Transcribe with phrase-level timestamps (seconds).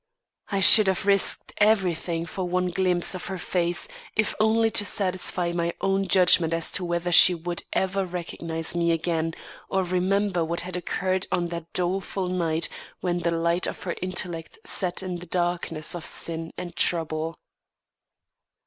[0.49, 5.51] I should have risked everything for one glimpse of her face, if only to satisfy
[5.51, 9.35] my own judgment as to whether she would ever recognise me again,
[9.69, 12.67] or remember what had occurred on that doleful night
[13.01, 17.37] when the light of her intellect set in the darkness of sin and trouble.